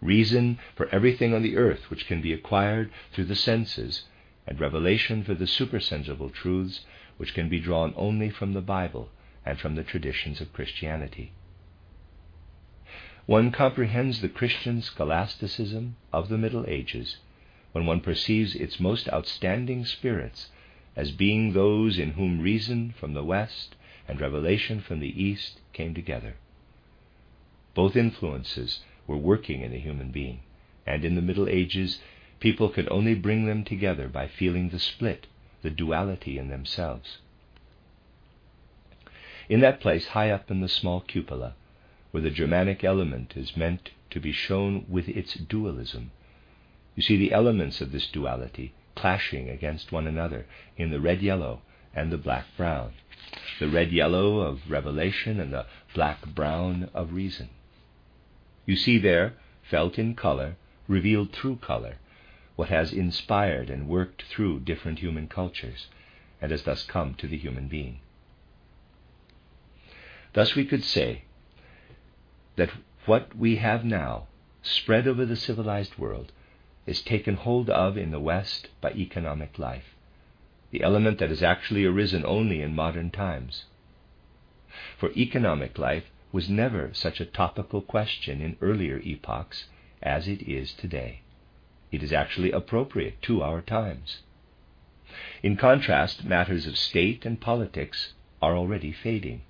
[0.00, 4.04] Reason for everything on the earth which can be acquired through the senses,
[4.46, 6.84] and revelation for the supersensible truths
[7.16, 9.10] which can be drawn only from the Bible
[9.44, 11.32] and from the traditions of Christianity.
[13.26, 17.16] One comprehends the Christian scholasticism of the Middle Ages
[17.72, 20.50] when one perceives its most outstanding spirits
[20.98, 23.76] as being those in whom reason from the West
[24.08, 26.34] and revelation from the East came together.
[27.72, 30.40] Both influences were working in the human being,
[30.84, 32.00] and in the Middle Ages,
[32.40, 35.28] people could only bring them together by feeling the split,
[35.62, 37.18] the duality in themselves.
[39.48, 41.54] In that place, high up in the small cupola,
[42.10, 46.10] where the Germanic element is meant to be shown with its dualism,
[46.96, 50.44] you see the elements of this duality clashing against one another
[50.76, 51.62] in the red yellow
[51.94, 52.92] and the black brown,
[53.60, 57.48] the red yellow of revelation and the black brown of reason.
[58.66, 60.56] You see there, felt in color,
[60.88, 61.96] revealed through color,
[62.56, 65.86] what has inspired and worked through different human cultures,
[66.40, 68.00] and has thus come to the human being.
[70.32, 71.22] Thus we could say
[72.56, 72.70] that
[73.06, 74.26] what we have now
[74.62, 76.32] spread over the civilized world
[76.88, 79.94] is taken hold of in the West by economic life,
[80.70, 83.66] the element that has actually arisen only in modern times.
[84.96, 89.66] For economic life was never such a topical question in earlier epochs
[90.02, 91.20] as it is today.
[91.92, 94.22] It is actually appropriate to our times.
[95.42, 99.42] In contrast, matters of state and politics are already fading.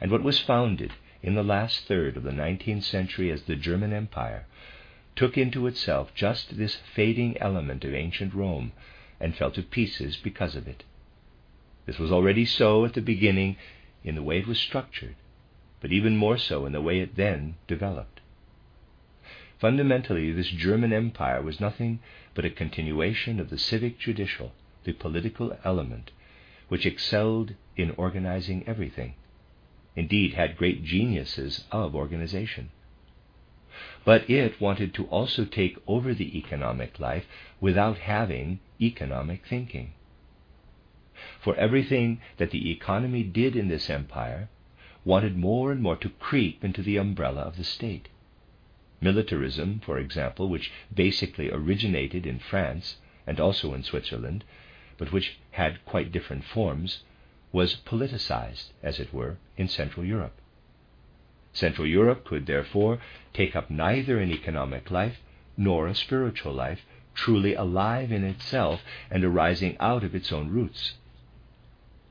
[0.00, 0.92] And what was founded
[1.22, 4.46] in the last third of the nineteenth century as the German Empire
[5.14, 8.72] took into itself just this fading element of ancient Rome
[9.20, 10.84] and fell to pieces because of it.
[11.86, 13.56] This was already so at the beginning
[14.04, 15.16] in the way it was structured,
[15.80, 18.20] but even more so in the way it then developed.
[19.58, 22.00] Fundamentally, this German Empire was nothing
[22.34, 24.52] but a continuation of the civic judicial,
[24.84, 26.10] the political element,
[26.68, 29.14] which excelled in organizing everything,
[29.94, 32.70] indeed, had great geniuses of organization
[34.04, 37.26] but it wanted to also take over the economic life
[37.60, 39.92] without having economic thinking.
[41.40, 44.48] For everything that the economy did in this empire
[45.04, 48.08] wanted more and more to creep into the umbrella of the state.
[49.00, 52.96] Militarism, for example, which basically originated in France
[53.26, 54.44] and also in Switzerland,
[54.98, 57.02] but which had quite different forms,
[57.52, 60.40] was politicized, as it were, in Central Europe.
[61.54, 62.98] Central Europe could therefore
[63.34, 65.18] take up neither an economic life
[65.56, 66.80] nor a spiritual life,
[67.14, 70.94] truly alive in itself and arising out of its own roots.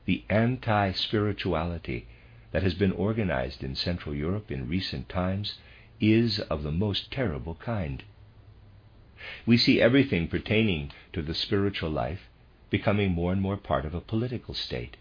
[0.04, 2.06] The anti spirituality
[2.52, 5.58] that has been organized in Central Europe in recent times
[6.00, 8.04] is of the most terrible kind.
[9.46, 12.28] We see everything pertaining to the spiritual life
[12.70, 14.96] becoming more and more part of a political state.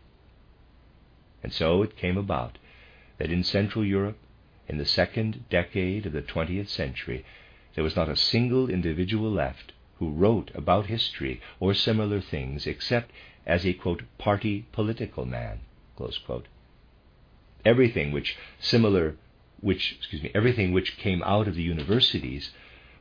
[1.44, 2.58] And so it came about
[3.18, 4.18] that in Central Europe
[4.72, 7.26] in the second decade of the 20th century,
[7.76, 13.12] there was not a single individual left who wrote about history or similar things except
[13.46, 15.60] as a quote, party political man.
[17.66, 19.18] Everything which similar
[19.60, 22.52] which excuse me, everything which came out of the universities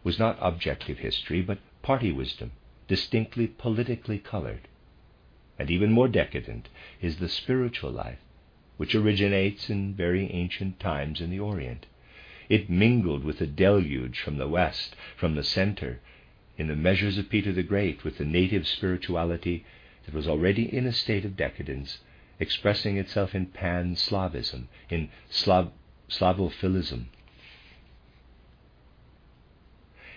[0.03, 2.51] was not objective history, but party wisdom,
[2.89, 4.67] distinctly politically colored.
[5.57, 6.69] And even more decadent
[7.01, 8.19] is the spiritual life,
[8.81, 11.85] which originates in very ancient times in the Orient.
[12.49, 16.01] It mingled with the deluge from the west, from the center,
[16.57, 19.67] in the measures of Peter the Great, with the native spirituality
[20.07, 21.99] that was already in a state of decadence,
[22.39, 25.73] expressing itself in pan Slavism, in Slav-
[26.09, 27.09] Slavophilism.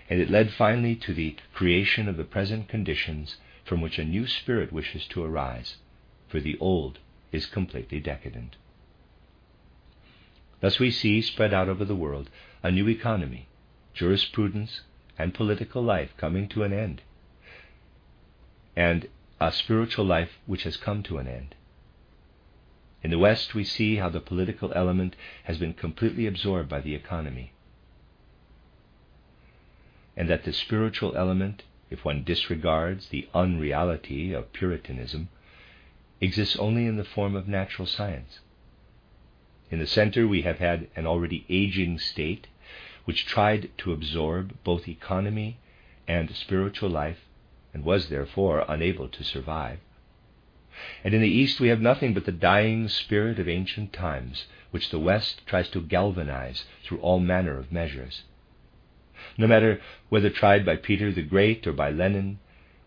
[0.08, 4.26] And it led finally to the creation of the present conditions from which a new
[4.26, 5.76] spirit wishes to arise,
[6.28, 6.98] for the old
[7.34, 8.56] is completely decadent.
[10.60, 12.30] Thus we see spread out over the world
[12.62, 13.48] a new economy,
[13.92, 14.82] jurisprudence,
[15.18, 17.02] and political life coming to an end,
[18.76, 19.08] and
[19.40, 21.54] a spiritual life which has come to an end.
[23.02, 25.14] In the West, we see how the political element
[25.44, 27.52] has been completely absorbed by the economy,
[30.16, 35.28] and that the spiritual element, if one disregards the unreality of Puritanism,
[36.24, 38.40] exists only in the form of natural science.
[39.70, 42.46] In the center, we have had an already aging state
[43.04, 45.58] which tried to absorb both economy
[46.08, 47.20] and spiritual life
[47.72, 49.78] and was therefore unable to survive.
[51.02, 54.90] And in the East, we have nothing but the dying spirit of ancient times, which
[54.90, 58.22] the West tries to galvanize through all manner of measures.
[59.38, 62.38] No matter whether tried by Peter the Great or by Lenin,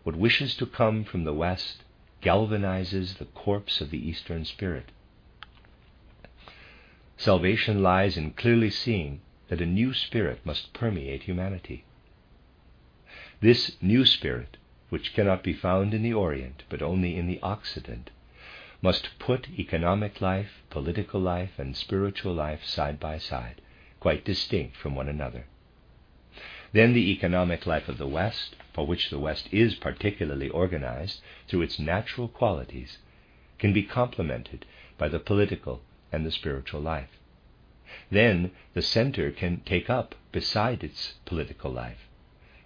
[0.02, 1.82] what wishes to come from the West
[2.22, 4.90] galvanizes the corpse of the Eastern spirit.
[7.16, 11.84] Salvation lies in clearly seeing that a new spirit must permeate humanity.
[13.40, 14.56] This new spirit,
[14.88, 18.10] which cannot be found in the Orient but only in the Occident,
[18.82, 23.60] must put economic life, political life, and spiritual life side by side,
[24.00, 25.46] quite distinct from one another.
[26.72, 31.62] Then the economic life of the West, for which the West is particularly organized through
[31.62, 32.98] its natural qualities,
[33.58, 34.64] can be complemented
[34.96, 35.80] by the political
[36.12, 37.08] and the spiritual life.
[38.08, 42.06] Then the center can take up, beside its political life,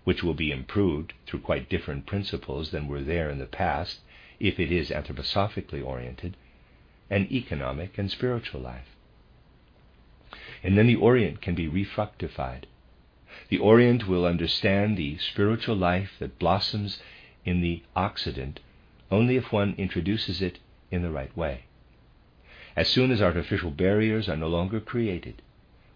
[0.05, 4.01] which will be improved through quite different principles than were there in the past,
[4.39, 6.37] if it is anthroposophically oriented,
[7.09, 8.89] an economic and spiritual life.
[10.63, 12.65] And then the Orient can be refructified
[13.49, 17.01] the Orient will understand the spiritual life that blossoms
[17.45, 18.61] in the Occident
[19.11, 20.59] only if one introduces it
[20.91, 21.65] in the right way.
[22.77, 25.43] As soon as artificial barriers are no longer created,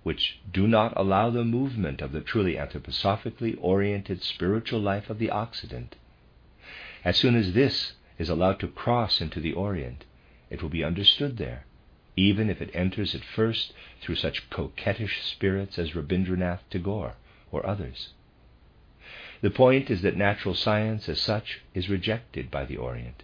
[0.03, 5.31] which do not allow the movement of the truly anthroposophically oriented spiritual life of the
[5.31, 5.97] Occident,
[7.05, 10.05] as soon as this is allowed to cross into the Orient,
[10.51, 11.65] it will be understood there,
[12.17, 17.15] even if it enters at first through such coquettish spirits as Rabindranath Tagore
[17.51, 18.13] or others.
[19.43, 23.23] The point is that natural science as such is rejected by the Orient.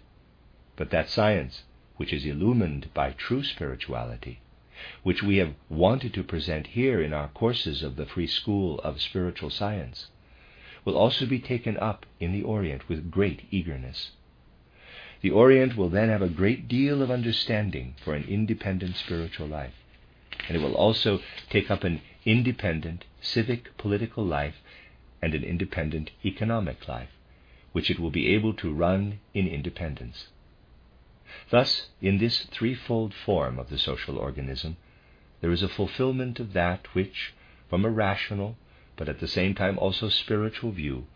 [0.76, 1.64] But that science,
[1.96, 4.40] which is illumined by true spirituality,
[5.02, 9.00] which we have wanted to present here in our courses of the Free School of
[9.00, 10.08] Spiritual Science,
[10.84, 14.10] will also be taken up in the Orient with great eagerness.
[15.20, 19.74] The Orient will then have a great deal of understanding for an independent spiritual life,
[20.48, 24.56] and it will also take up an independent civic political life
[25.20, 27.10] and an independent economic life,
[27.72, 30.28] which it will be able to run in independence.
[31.50, 34.76] Thus, in this threefold form of the social organism,
[35.40, 37.32] there is a fulfillment of that which,
[37.68, 38.56] from a rational,
[38.96, 41.06] but at the same time also spiritual view,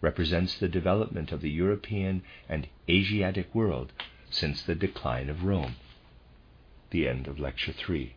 [0.00, 3.92] represents the development of the European and Asiatic world
[4.30, 5.76] since the decline of Rome.
[6.90, 8.14] The end of Lecture 3.